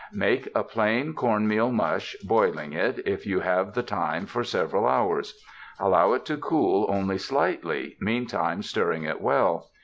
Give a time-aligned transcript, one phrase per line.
[0.13, 4.87] Make a plain corn meal mush, boiling it, if you have the time, for several
[4.87, 5.39] hours.
[5.79, 9.69] Allow it to cool only slightly, meantime stirring it well.